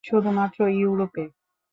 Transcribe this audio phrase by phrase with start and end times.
[0.03, 1.23] শুধুমাত্র ইউরোপে।